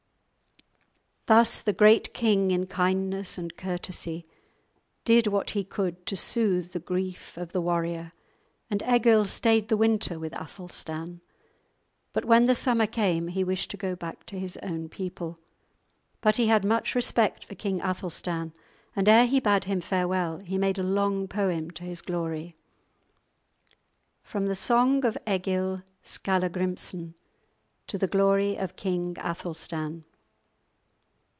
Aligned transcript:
Thus 1.27 1.61
the 1.61 1.71
great 1.71 2.13
king 2.13 2.51
in 2.51 2.67
kindness 2.67 3.37
and 3.37 3.55
courtesy 3.55 4.25
did 5.05 5.27
what 5.27 5.51
he 5.51 5.63
could 5.63 6.05
to 6.07 6.17
soothe 6.17 6.73
the 6.73 6.79
grief 6.79 7.37
of 7.37 7.53
the 7.53 7.61
warrior; 7.61 8.11
and 8.69 8.83
Egil 8.85 9.25
stayed 9.27 9.69
the 9.69 9.77
winter 9.77 10.19
with 10.19 10.33
Athelstan, 10.33 11.21
but 12.11 12.25
when 12.25 12.47
the 12.47 12.55
summer 12.55 12.85
came 12.85 13.29
he 13.29 13.45
wished 13.45 13.71
to 13.71 13.77
go 13.77 13.95
back 13.95 14.25
to 14.25 14.37
his 14.37 14.57
own 14.57 14.89
people. 14.89 15.39
But 16.19 16.35
he 16.35 16.47
had 16.47 16.65
much 16.65 16.95
respect 16.95 17.45
for 17.45 17.55
King 17.55 17.81
Athelstan, 17.81 18.51
and 18.93 19.07
ere 19.07 19.25
he 19.27 19.39
bade 19.39 19.65
him 19.65 19.79
farewell 19.79 20.39
he 20.39 20.57
made 20.57 20.79
a 20.79 20.83
long 20.83 21.29
poem 21.29 21.71
to 21.71 21.85
his 21.85 22.01
glory. 22.01 22.57
_From 24.27 24.47
the 24.47 24.55
Song 24.55 25.05
of 25.05 25.17
Egil 25.25 25.83
Skallagrimsson, 26.03 27.13
to 27.87 27.97
the 27.97 28.07
Glory 28.07 28.57
of 28.57 28.75
King 28.75 29.15
Athelstan. 29.19 30.03